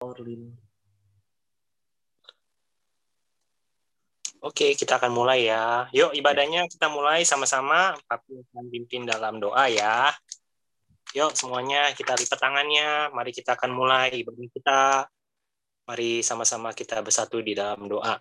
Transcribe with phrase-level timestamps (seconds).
[0.00, 0.52] Orlin.
[4.44, 5.88] Oke, kita akan mulai ya.
[5.90, 7.96] Yuk, ibadahnya kita mulai sama-sama.
[8.06, 10.12] Papi akan pimpin dalam doa ya.
[11.16, 13.10] Yuk, semuanya kita lipat tangannya.
[13.16, 14.82] Mari kita akan mulai ibadah kita.
[15.88, 18.20] Mari sama-sama kita bersatu di dalam doa.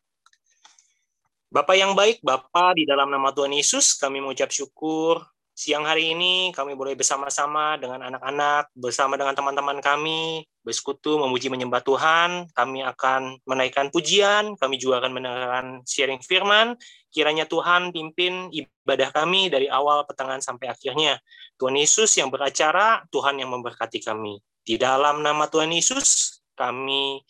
[1.52, 5.22] Bapak yang baik, Bapak di dalam nama Tuhan Yesus, kami mengucap syukur
[5.56, 11.80] siang hari ini kami boleh bersama-sama dengan anak-anak, bersama dengan teman-teman kami, bersekutu, memuji, menyembah
[11.80, 12.52] Tuhan.
[12.52, 16.76] Kami akan menaikkan pujian, kami juga akan mendengarkan sharing firman.
[17.08, 21.24] Kiranya Tuhan pimpin ibadah kami dari awal, pertengahan, sampai akhirnya.
[21.56, 24.44] Tuhan Yesus yang beracara, Tuhan yang memberkati kami.
[24.60, 27.24] Di dalam nama Tuhan Yesus, kami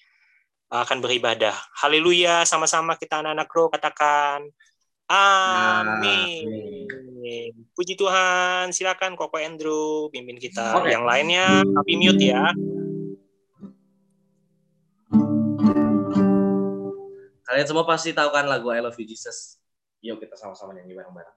[0.73, 1.54] akan beribadah.
[1.77, 4.49] Haleluya, sama-sama kita anak-anak roh katakan,
[5.05, 6.90] Amin.
[7.73, 8.70] Puji Tuhan.
[8.70, 10.77] Silakan Koko Andrew pimpin kita.
[10.81, 10.93] Okay.
[10.93, 12.45] Yang lainnya tapi mute ya.
[17.45, 19.62] Kalian semua pasti tahu kan lagu I Love You Jesus.
[20.01, 21.35] Yuk kita sama-sama nyanyi bareng-bareng.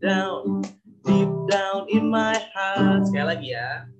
[0.00, 0.64] down,
[1.04, 3.06] deep down in my heart.
[3.06, 3.99] Sekali lagi ya.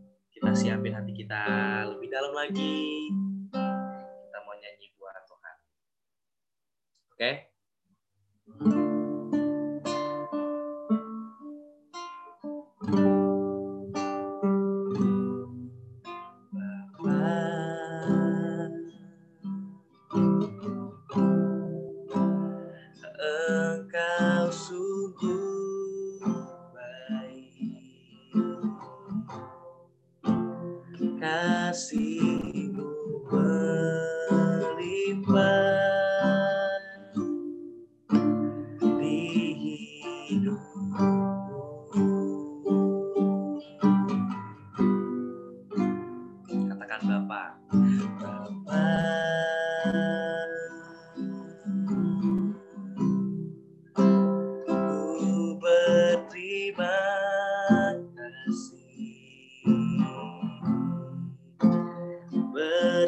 [0.51, 1.47] kita siapin hati kita
[1.95, 3.07] lebih dalam lagi.
[3.55, 5.55] Kita mau nyanyi buat Tuhan.
[7.15, 7.31] Oke?
[8.59, 8.99] Okay?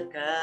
[0.03, 0.42] America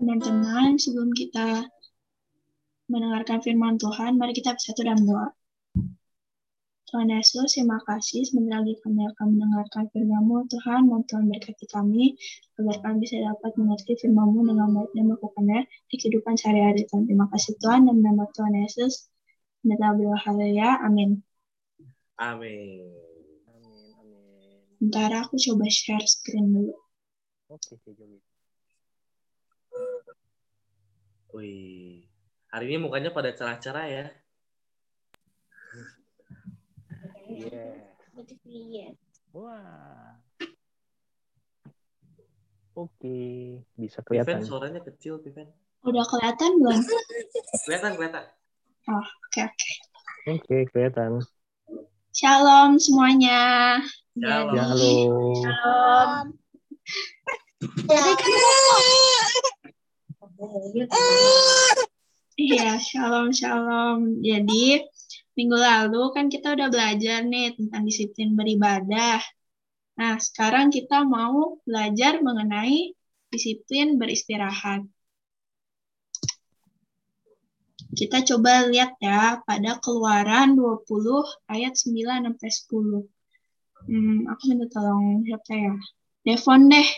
[0.00, 1.68] Teman-teman, sebelum kita
[2.88, 5.28] mendengarkan firman Tuhan, mari kita bersatu dalam doa.
[6.88, 10.48] Tuhan Yesus, terima kasih sebentar lagi kami akan mendengarkan firman-Mu.
[10.48, 12.16] Tuhan, mohon Tuhan berkati kami,
[12.56, 15.60] agar kami bisa dapat mengerti firman-Mu dengan baik dan melakukannya
[15.92, 16.88] di kehidupan sehari-hari.
[16.88, 19.12] Tuhan, terima kasih Tuhan, dalam nama Tuhan Yesus.
[19.68, 19.80] Amin.
[20.80, 20.80] Amin.
[20.80, 21.20] Amin,
[22.16, 23.11] amin.
[24.82, 26.74] Bentar, aku coba share screen dulu.
[27.54, 28.18] Oke, Teh Jolin.
[31.30, 32.02] Wih,
[32.50, 34.04] hari ini mukanya pada cerah-cerah ya.
[37.30, 37.86] Iya.
[39.30, 40.18] Wah.
[42.74, 44.42] Oke, bisa Viven kelihatan.
[44.42, 45.46] suaranya kecil, Viven.
[45.86, 46.82] Udah kelihatan belum?
[47.70, 48.26] Kelihatan, kelihatan.
[48.90, 48.98] Oh,
[49.30, 49.72] oke, oke.
[50.26, 51.22] Oke, kelihatan.
[52.10, 53.78] Shalom semuanya.
[54.12, 54.52] Shalom.
[54.52, 54.68] Ya.
[55.40, 56.26] Shalom.
[62.36, 64.20] Iya, shalom, shalom.
[64.20, 64.84] Jadi,
[65.32, 69.24] minggu lalu kan kita udah belajar nih tentang disiplin beribadah.
[69.96, 72.92] Nah, sekarang kita mau belajar mengenai
[73.32, 74.84] disiplin beristirahat.
[77.96, 83.21] Kita coba lihat ya pada keluaran 20 ayat 9 sampai 10.
[83.82, 85.74] Hmm, aku minta tolong siapa ya?
[86.22, 86.88] Devon deh.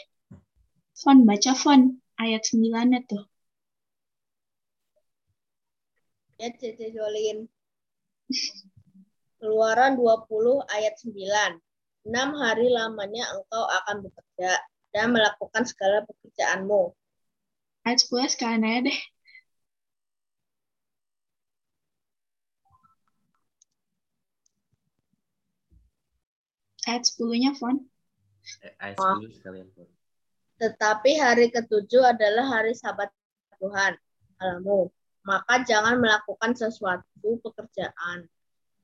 [1.01, 1.81] Fon, baca Fon.
[2.21, 3.25] Ayat 9 tuh.
[6.39, 7.49] Ya, Cece Jolin.
[9.41, 11.57] Keluaran 20 ayat 9.
[12.05, 14.61] Enam hari lamanya engkau akan bekerja
[14.93, 16.93] dan melakukan segala pekerjaanmu.
[17.89, 18.99] Ayat 10 sekarang aja deh.
[26.85, 27.81] Ayat 10-nya, Fon.
[28.61, 29.17] Eh, ayat Oh.
[29.21, 29.69] 10 sekalian.
[29.73, 29.89] Pon.
[30.61, 33.11] Tetapi hari ketujuh adalah hari sabat
[33.59, 33.97] Tuhan,
[34.39, 34.93] Allahmu.
[35.25, 38.29] Maka jangan melakukan sesuatu pekerjaan.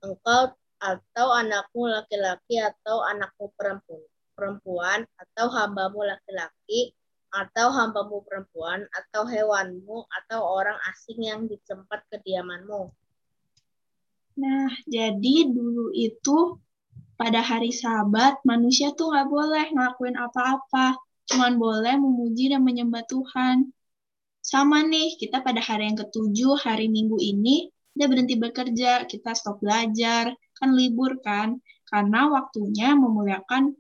[0.01, 6.97] Engkau atau anakmu laki-laki atau anakmu perempuan, perempuan atau hambamu laki-laki
[7.31, 12.91] atau hambamu perempuan atau hewanmu atau orang asing yang di tempat kediamanmu.
[14.41, 16.57] Nah, jadi dulu itu
[17.21, 20.97] pada hari sabat, manusia tuh nggak boleh ngelakuin apa-apa.
[21.29, 23.69] Cuman boleh memuji dan menyembah Tuhan.
[24.41, 29.61] Sama nih, kita pada hari yang ketujuh, hari Minggu ini, kita berhenti bekerja, kita stop
[29.61, 31.61] belajar, kan libur kan?
[31.85, 33.77] Karena waktunya memuliakan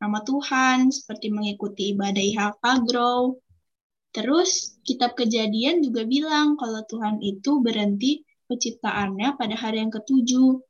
[0.00, 3.36] nama Tuhan, seperti mengikuti ibadah IHK Grow.
[4.16, 10.67] Terus, kitab kejadian juga bilang kalau Tuhan itu berhenti penciptaannya pada hari yang ketujuh.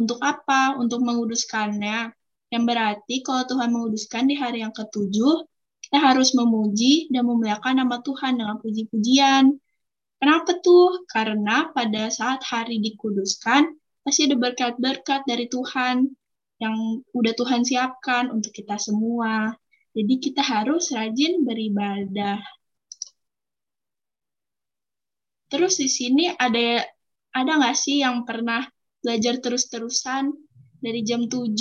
[0.00, 0.80] Untuk apa?
[0.80, 2.08] Untuk menguduskannya.
[2.48, 5.44] Yang berarti kalau Tuhan menguduskan di hari yang ketujuh,
[5.84, 9.60] kita harus memuji dan memuliakan nama Tuhan dengan puji-pujian.
[10.20, 11.04] Kenapa tuh?
[11.08, 16.10] Karena pada saat hari dikuduskan, pasti ada berkat-berkat dari Tuhan
[16.60, 16.76] yang
[17.16, 19.54] udah Tuhan siapkan untuk kita semua.
[19.96, 22.38] Jadi kita harus rajin beribadah.
[25.50, 26.86] Terus di sini ada
[27.34, 28.62] ada nggak sih yang pernah
[29.00, 30.32] belajar terus-terusan
[30.80, 31.52] dari jam 7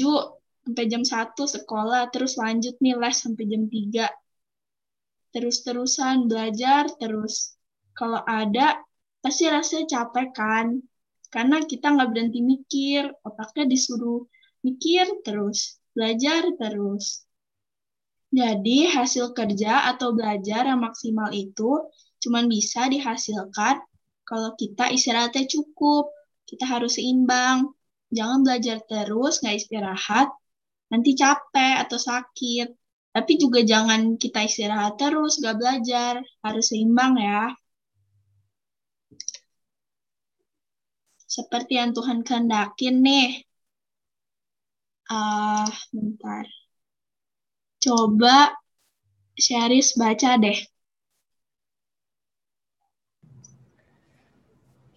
[0.64, 4.08] sampai jam 1 sekolah, terus lanjut nih les sampai jam 3.
[5.34, 7.56] Terus-terusan belajar terus.
[7.98, 8.80] Kalau ada,
[9.20, 10.68] pasti rasanya capek kan?
[11.30, 14.26] Karena kita nggak berhenti mikir, otaknya disuruh
[14.66, 17.26] mikir terus, belajar terus.
[18.30, 21.90] Jadi hasil kerja atau belajar yang maksimal itu
[22.22, 23.82] cuma bisa dihasilkan
[24.22, 26.14] kalau kita istirahatnya cukup,
[26.50, 27.70] kita harus seimbang.
[28.18, 30.28] Jangan belajar terus, nggak istirahat,
[30.92, 32.68] nanti capek atau sakit.
[33.16, 36.14] Tapi juga jangan kita istirahat terus, nggak belajar.
[36.46, 37.54] Harus seimbang ya.
[41.30, 43.30] Seperti yang Tuhan kehendakin nih.
[45.10, 46.46] Uh, bentar.
[47.84, 48.58] Coba
[49.38, 50.60] Syaris baca deh.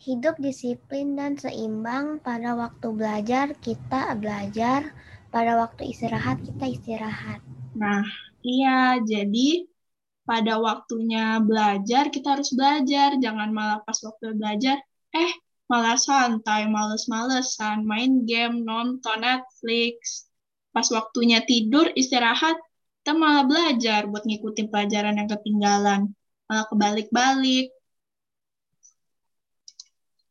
[0.02, 2.18] Hidup disiplin dan seimbang.
[2.18, 4.90] Pada waktu belajar, kita belajar.
[5.30, 7.38] Pada waktu istirahat, kita istirahat.
[7.78, 8.02] Nah,
[8.42, 8.98] iya.
[8.98, 9.62] Jadi,
[10.26, 13.14] pada waktunya belajar, kita harus belajar.
[13.22, 14.82] Jangan malah pas waktu belajar,
[15.14, 15.32] eh,
[15.70, 20.26] malah santai, males-malesan, main game, nonton Netflix.
[20.74, 22.58] Pas waktunya tidur, istirahat,
[23.06, 26.10] kita malah belajar buat ngikutin pelajaran yang ketinggalan.
[26.50, 27.70] Malah kebalik-balik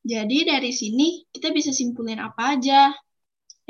[0.01, 2.89] jadi dari sini kita bisa simpulin apa aja.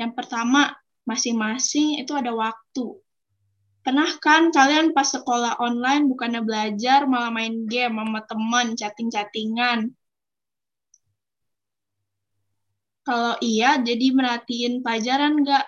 [0.00, 0.72] Yang pertama,
[1.04, 2.96] masing-masing itu ada waktu.
[3.82, 9.90] Pernah kan kalian pas sekolah online bukannya belajar malah main game sama teman, chatting-chattingan.
[13.02, 15.64] Kalau iya, jadi merhatiin pelajaran nggak?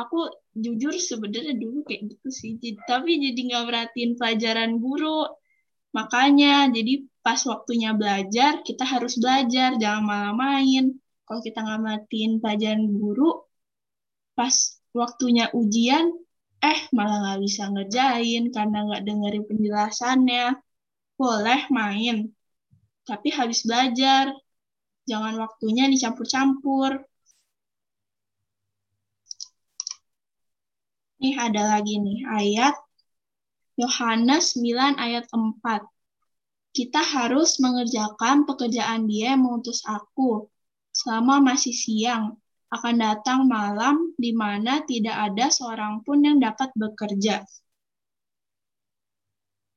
[0.00, 2.56] Aku jujur sebenarnya dulu kayak gitu sih.
[2.88, 5.28] Tapi jadi nggak merhatiin pelajaran guru.
[5.98, 6.92] Makanya, jadi
[7.24, 10.84] pas waktunya belajar, kita harus belajar, jangan malah main.
[11.26, 13.30] Kalau kita nggak matiin pelajaran guru,
[14.36, 14.56] pas
[15.00, 16.06] waktunya ujian,
[16.70, 20.44] eh malah nggak bisa ngerjain karena nggak dengerin penjelasannya.
[21.20, 22.16] Boleh main,
[23.08, 24.26] tapi habis belajar.
[25.10, 26.92] Jangan waktunya dicampur-campur.
[31.20, 32.74] Nih ada lagi nih ayat
[33.80, 35.88] Yohanes 9 ayat 4
[36.70, 40.46] kita harus mengerjakan pekerjaan dia yang mengutus aku.
[40.94, 42.38] Selama masih siang,
[42.70, 47.42] akan datang malam di mana tidak ada seorang pun yang dapat bekerja.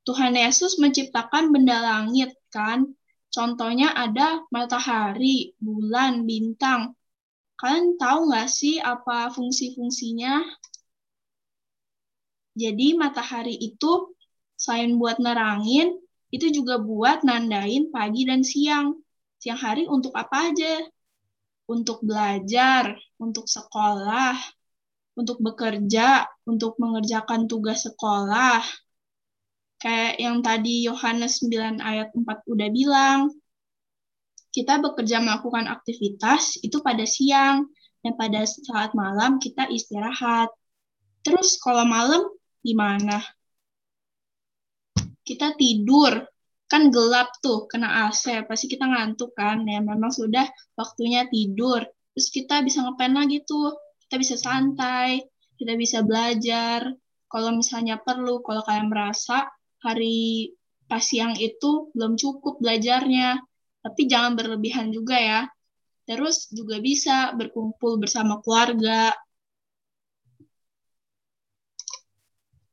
[0.04, 2.94] Tuhan Yesus menciptakan benda langit, kan?
[3.34, 6.94] Contohnya ada matahari, bulan, bintang.
[7.58, 10.44] Kalian tahu nggak sih apa fungsi-fungsinya?
[12.54, 14.14] Jadi matahari itu
[14.54, 15.98] selain buat nerangin,
[16.30, 18.98] itu juga buat nandain pagi dan siang.
[19.42, 20.82] Siang hari untuk apa aja?
[21.66, 24.38] Untuk belajar, untuk sekolah,
[25.18, 28.62] untuk bekerja, untuk mengerjakan tugas sekolah.
[29.82, 33.20] Kayak yang tadi Yohanes 9 ayat 4 udah bilang,
[34.54, 37.66] kita bekerja melakukan aktivitas itu pada siang,
[38.04, 40.52] dan pada saat malam kita istirahat.
[41.24, 42.20] Terus kalau malam
[42.64, 43.20] gimana?
[45.24, 46.28] kita tidur.
[46.64, 49.64] Kan gelap tuh kena AC pasti kita ngantuk kan?
[49.68, 51.84] Ya memang sudah waktunya tidur.
[52.14, 53.72] Terus kita bisa ngapain lagi tuh?
[54.04, 55.24] Kita bisa santai
[55.58, 56.92] kita bisa belajar.
[57.30, 59.48] Kalau misalnya perlu kalau kalian merasa
[59.82, 60.54] hari
[60.86, 63.42] pas siang itu belum cukup belajarnya.
[63.84, 65.40] Tapi jangan berlebihan juga ya.
[66.04, 69.12] Terus juga bisa berkumpul bersama keluarga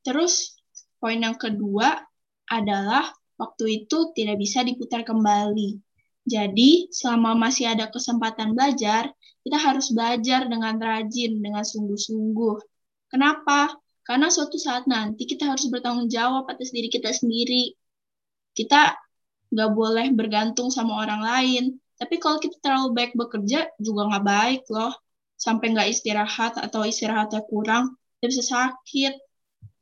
[0.02, 0.58] terus
[1.02, 1.98] poin yang kedua
[2.46, 5.80] adalah waktu itu tidak bisa diputar kembali.
[6.22, 9.10] Jadi, selama masih ada kesempatan belajar,
[9.42, 12.62] kita harus belajar dengan rajin, dengan sungguh-sungguh.
[13.10, 13.74] Kenapa?
[14.06, 17.74] Karena suatu saat nanti kita harus bertanggung jawab atas diri kita sendiri.
[18.54, 18.94] Kita
[19.50, 21.64] nggak boleh bergantung sama orang lain.
[21.98, 24.94] Tapi kalau kita terlalu baik bekerja, juga nggak baik loh.
[25.34, 29.14] Sampai nggak istirahat atau istirahatnya kurang, kita bisa sakit.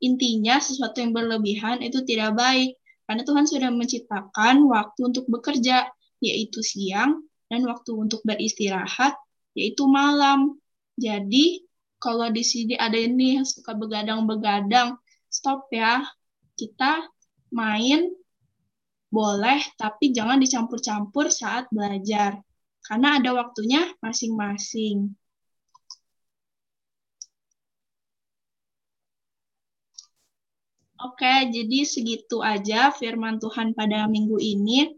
[0.00, 2.76] Intinya, sesuatu yang berlebihan itu tidak baik.
[3.04, 5.88] Karena Tuhan sudah menciptakan waktu untuk bekerja,
[6.24, 9.18] yaitu siang, dan waktu untuk beristirahat,
[9.52, 10.56] yaitu malam.
[10.96, 11.64] Jadi,
[12.00, 14.96] kalau di sini ada ini yang suka begadang-begadang,
[15.28, 16.00] stop ya.
[16.56, 17.04] Kita
[17.52, 18.08] main
[19.10, 22.40] boleh, tapi jangan dicampur-campur saat belajar.
[22.80, 25.12] Karena ada waktunya masing-masing.
[31.00, 34.92] Oke, jadi segitu aja firman Tuhan pada minggu ini.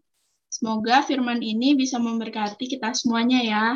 [0.50, 3.66] Semoga firman ini bisa memberkati kita semuanya ya.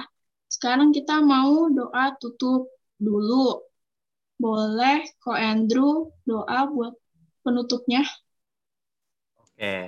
[0.51, 2.67] Sekarang kita mau doa tutup
[2.99, 3.63] dulu.
[4.37, 6.99] Boleh Ko Andrew doa buat
[7.47, 8.03] penutupnya?
[9.41, 9.87] Oke.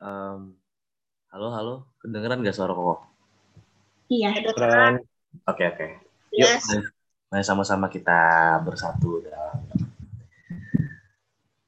[0.00, 0.56] Um,
[1.30, 1.74] halo, halo.
[2.00, 3.00] Kedengeran nggak suara kok?
[4.08, 4.40] Iya.
[4.56, 5.04] Keren.
[5.44, 5.86] Oke, oke.
[6.34, 6.64] Yuk, Yes.
[7.30, 9.63] mari sama-sama kita bersatu dalam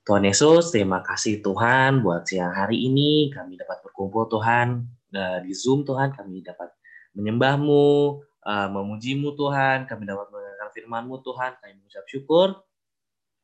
[0.07, 3.27] Tuhan Yesus, terima kasih Tuhan buat siang hari ini.
[3.35, 4.87] Kami dapat berkumpul Tuhan.
[5.11, 6.71] Eh, di Zoom Tuhan, kami dapat
[7.19, 12.55] menyembahmu, eh, memujimu Tuhan, kami dapat mendengarkan firman-Mu Tuhan, kami mengucap syukur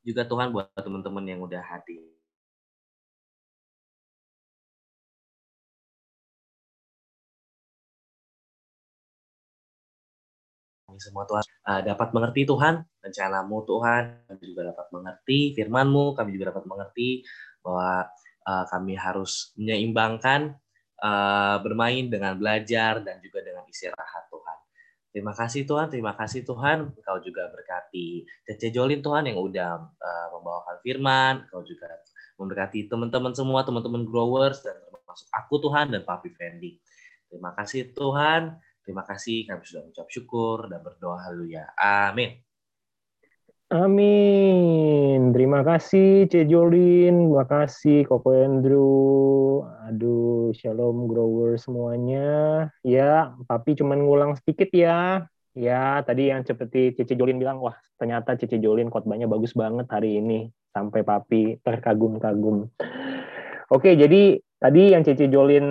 [0.06, 2.06] juga Tuhan buat teman-teman yang udah hadir.
[10.92, 16.36] Kami semua Tuhan eh, dapat mengerti Tuhan rencanamu Tuhan, kami juga dapat mengerti firman-Mu, kami
[16.36, 17.24] juga dapat mengerti
[17.64, 18.04] bahwa
[18.44, 20.52] eh, kami harus menyeimbangkan
[21.00, 24.58] eh, bermain dengan belajar dan juga dengan istirahat Tuhan.
[25.12, 26.92] Terima kasih Tuhan, terima kasih Tuhan.
[26.92, 31.34] Engkau juga berkati Cece Jolin Tuhan yang udah eh, membawakan firman.
[31.48, 31.88] Engkau juga
[32.36, 36.76] memberkati teman-teman semua, teman-teman growers dan termasuk aku Tuhan dan Papi Fendi.
[37.28, 38.60] Terima kasih Tuhan.
[38.82, 41.70] Terima kasih kami sudah mengucap syukur dan berdoa haleluya.
[41.78, 42.42] Amin.
[43.72, 45.32] Amin.
[45.32, 46.44] Terima kasih C.
[46.44, 49.64] Jolin, terima kasih Koko Andrew.
[49.88, 52.68] Aduh, shalom grower semuanya.
[52.84, 55.24] Ya, Papi cuman ngulang sedikit ya.
[55.56, 60.20] Ya, tadi yang seperti Cici Jolin bilang, wah ternyata Cici Jolin khotbahnya bagus banget hari
[60.20, 60.52] ini.
[60.76, 62.68] Sampai Papi terkagum-kagum.
[63.72, 65.66] Oke, jadi tadi yang Cici Jolin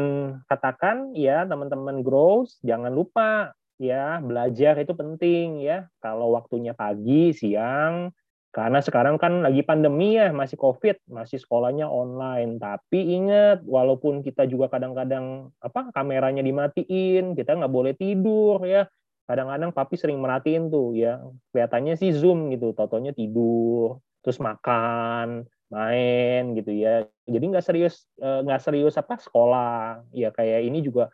[0.51, 5.87] katakan, ya teman-teman grows, jangan lupa ya belajar itu penting ya.
[6.03, 8.11] Kalau waktunya pagi siang
[8.51, 12.59] karena sekarang kan lagi pandemi ya masih covid masih sekolahnya online.
[12.59, 18.85] Tapi ingat walaupun kita juga kadang-kadang apa kameranya dimatiin kita nggak boleh tidur ya.
[19.25, 21.23] Kadang-kadang papi sering merhatiin tuh ya
[21.55, 27.07] kelihatannya sih zoom gitu totonya tidur terus makan main gitu ya.
[27.25, 30.03] Jadi nggak serius eh, nggak serius apa sekolah.
[30.11, 31.09] Ya kayak ini juga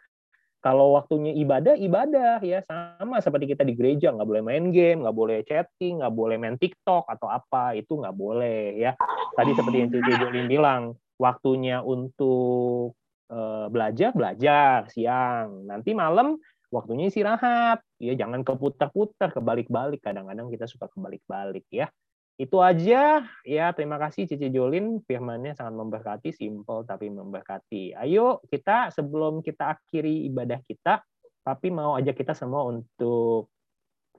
[0.60, 2.66] kalau waktunya ibadah ibadah ya.
[2.66, 6.58] Sama seperti kita di gereja nggak boleh main game nggak boleh chatting nggak boleh main
[6.58, 8.98] TikTok atau apa itu nggak boleh ya.
[9.38, 10.82] Tadi seperti yang Cici Jolin bilang
[11.22, 12.98] waktunya untuk
[13.30, 15.70] eh, belajar belajar siang.
[15.70, 16.42] Nanti malam
[16.74, 17.86] waktunya istirahat.
[18.02, 20.02] Ya jangan keputar-putar kebalik-balik.
[20.02, 21.94] Kadang-kadang kita suka kebalik-balik ya
[22.38, 23.26] itu aja.
[23.42, 25.02] Ya terima kasih Cici Jolin.
[25.04, 26.30] Firmannya sangat memberkati.
[26.30, 27.98] Simple tapi memberkati.
[27.98, 31.02] Ayo kita sebelum kita akhiri ibadah kita
[31.42, 33.50] tapi mau ajak kita semua untuk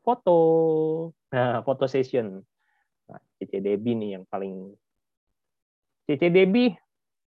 [0.02, 0.38] foto.
[1.30, 2.42] Nah foto session.
[3.06, 4.74] Nah, Cici Debi nih yang paling
[6.10, 6.74] Cici Debi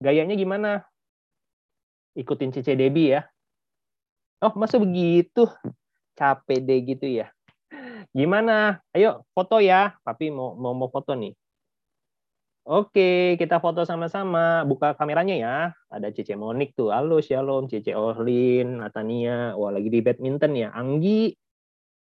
[0.01, 0.81] gayanya gimana?
[2.17, 3.21] Ikutin Cici Debi ya.
[4.41, 5.45] Oh masa begitu?
[6.17, 7.29] Capek deh gitu ya
[8.11, 8.79] Gimana?
[8.95, 9.95] Ayo foto ya.
[10.03, 11.33] Papi mau mau, mau foto nih.
[12.69, 14.61] Oke, kita foto sama-sama.
[14.61, 15.57] Buka kameranya ya.
[15.89, 16.93] Ada Cece Monik tuh.
[16.93, 17.65] Halo, Shalom.
[17.65, 19.57] Cece Orlin, Natania.
[19.57, 20.69] Wah, lagi di badminton ya.
[20.77, 21.33] Anggi.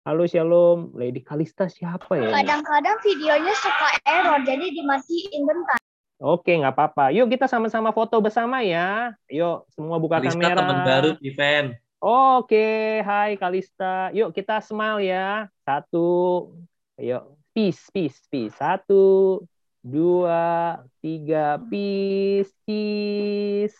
[0.06, 0.94] Halo, Shalom.
[0.94, 2.30] Lady Kalista siapa ya?
[2.30, 5.82] Kadang-kadang videonya suka error, jadi dimatiin bentar.
[6.22, 7.10] Oke, nggak apa-apa.
[7.10, 9.10] Yuk kita sama-sama foto bersama ya.
[9.26, 10.58] Yuk, semua buka Kalista kamera.
[10.62, 11.74] teman baru event.
[12.02, 12.58] Oke,
[13.06, 14.10] hai Kalista.
[14.10, 15.46] Yuk kita smile ya.
[15.62, 16.50] Satu,
[16.98, 18.58] yuk peace, peace, peace.
[18.58, 19.38] Satu,
[19.86, 23.78] dua, tiga, peace, cheese.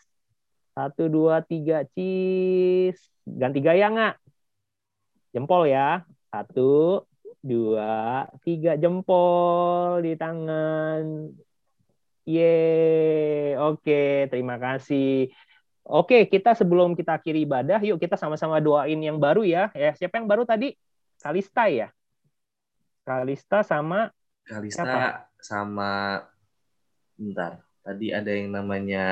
[0.71, 3.03] Satu, dua, tiga, cheese.
[3.27, 4.15] Ganti gaya nggak?
[5.35, 6.07] Jempol ya.
[6.31, 7.03] Satu,
[7.43, 11.27] dua, tiga jempol di tangan.
[12.23, 15.27] Yeay, oke, terima kasih.
[15.83, 19.75] Oke, kita sebelum kita akhiri ibadah, yuk kita sama-sama doain yang baru ya.
[19.75, 20.79] Ya, siapa yang baru tadi?
[21.19, 21.91] Kalista ya.
[23.03, 25.01] Kalista sama Kalista Siapa?
[25.39, 25.91] sama
[27.15, 27.63] bentar.
[27.83, 29.07] Tadi ada yang namanya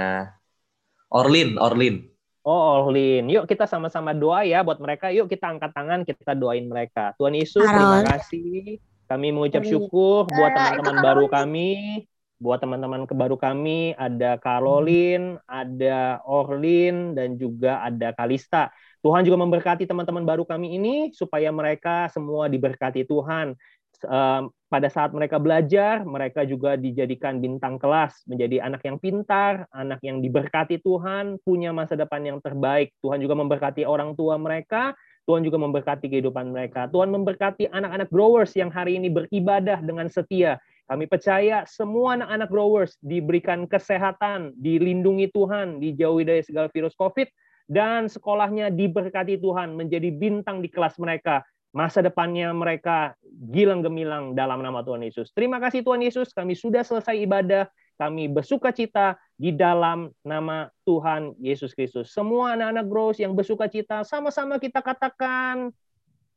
[1.11, 2.07] Orlin, Orlin.
[2.47, 3.27] Oh, Orlin.
[3.31, 5.11] Yuk kita sama-sama doa ya buat mereka.
[5.11, 7.15] Yuk kita angkat tangan, kita doain mereka.
[7.19, 8.79] Tuhan Yesus, terima kasih.
[9.11, 12.07] Kami mengucap syukur buat teman-teman baru kami,
[12.41, 18.73] buat teman-teman kebaru kami, ada Caroline, ada Orlin, dan juga ada Kalista.
[19.05, 23.53] Tuhan juga memberkati teman-teman baru kami ini supaya mereka semua diberkati Tuhan.
[24.01, 30.01] Um, pada saat mereka belajar, mereka juga dijadikan bintang kelas, menjadi anak yang pintar, anak
[30.01, 32.97] yang diberkati Tuhan, punya masa depan yang terbaik.
[33.05, 34.97] Tuhan juga memberkati orang tua mereka,
[35.29, 36.89] Tuhan juga memberkati kehidupan mereka.
[36.89, 40.57] Tuhan memberkati anak-anak growers yang hari ini beribadah dengan setia.
[40.91, 47.31] Kami percaya semua anak-anak growers diberikan kesehatan, dilindungi Tuhan, dijauhi dari segala virus COVID,
[47.71, 53.15] dan sekolahnya diberkati Tuhan menjadi bintang di kelas mereka masa depannya mereka
[53.55, 55.31] gilang gemilang dalam nama Tuhan Yesus.
[55.31, 61.39] Terima kasih Tuhan Yesus, kami sudah selesai ibadah, kami bersuka cita di dalam nama Tuhan
[61.39, 62.11] Yesus Kristus.
[62.11, 65.71] Semua anak-anak Grows yang bersuka cita, sama-sama kita katakan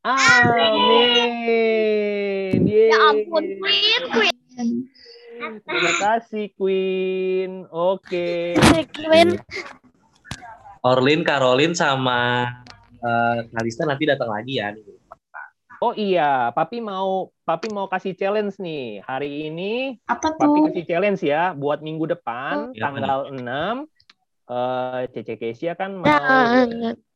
[0.04, 1.40] Amin.
[2.68, 4.33] Ya ampun, Queen, Queen.
[4.54, 7.66] Terima kasih Queen.
[7.68, 8.54] Oke.
[8.94, 9.38] Queen.
[10.84, 12.46] Orlin, Caroline sama
[13.00, 14.70] uh, Kalista nanti datang lagi ya.
[15.82, 19.04] Oh iya, Papi mau Papi mau kasih challenge nih.
[19.04, 20.64] Hari ini Apa Papi tuh?
[20.72, 23.84] kasih challenge ya buat minggu depan Ya, tanggal 6
[24.44, 26.68] eh Cece Kesia kan mau Nah,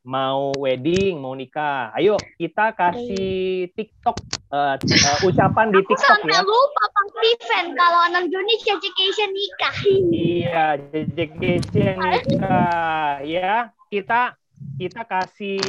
[0.08, 1.92] mau wedding, mau nikah.
[1.92, 4.16] Ayo kita kasih TikTok
[4.48, 6.40] eh, eh, ucapan di TikTok Sampai ya.
[6.40, 9.74] lupa Bang Steven kalau 6 Juni Education nikah.
[10.08, 10.66] Iya,
[11.12, 13.68] Kesia nikah ya.
[13.92, 14.32] Kita
[14.80, 15.60] kita kasih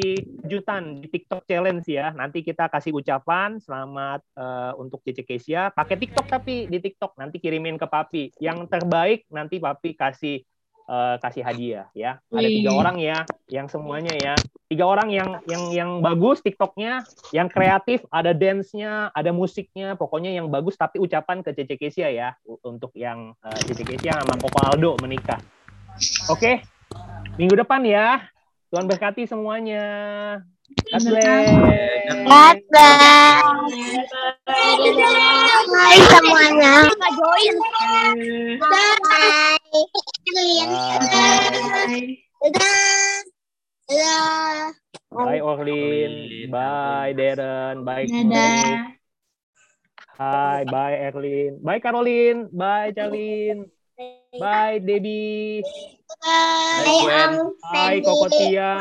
[0.41, 2.15] kejutan di TikTok challenge ya.
[2.15, 5.75] Nanti kita kasih ucapan selamat eh, untuk Cece Kesia.
[5.75, 8.31] Pakai TikTok tapi di TikTok nanti kirimin ke Papi.
[8.39, 10.39] Yang terbaik nanti Papi kasih
[10.89, 12.17] eh, kasih hadiah ya.
[12.33, 12.79] Ada tiga Wih.
[12.81, 14.33] orang ya, yang semuanya ya.
[14.65, 20.49] Tiga orang yang yang yang bagus TikToknya, yang kreatif, ada dance-nya, ada musiknya, pokoknya yang
[20.49, 22.29] bagus tapi ucapan ke Cece Kesia ya
[22.65, 25.37] untuk yang eh, Cece Kesia sama Koko Aldo menikah.
[26.33, 26.65] Oke,
[27.37, 28.25] minggu depan ya.
[28.69, 29.81] Tuhan berkati semuanya.
[30.93, 31.49] God bless.
[35.69, 36.85] Hai semuanya.
[38.61, 39.09] Nggak
[40.39, 42.15] Bye.
[43.89, 44.71] Bye.
[45.11, 47.11] Bye Orlin, Orlin, bye.
[47.17, 48.07] Darren, bye.
[48.07, 48.95] Dadah.
[50.19, 53.67] Hai, bye Erlin, bye Caroline, bye Charlene,
[54.39, 55.63] bye Debbie,
[56.23, 57.31] Bye, Gwen.
[57.63, 58.79] bye Koko Tian,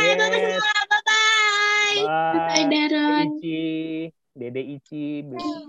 [0.00, 0.60] yes,
[1.04, 2.04] Bye.
[2.04, 3.28] Bye, bye Darren.
[3.40, 5.24] Ici, Dede Ici,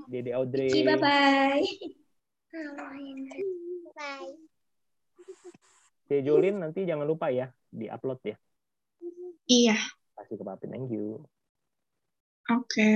[0.08, 0.84] Dede Audrey.
[1.00, 1.68] Bye.
[6.28, 8.36] Jolin nanti jangan lupa ya di upload ya.
[9.46, 9.78] Iya,
[10.16, 11.26] Kasih ke Papi, thank you.
[12.50, 12.90] oke.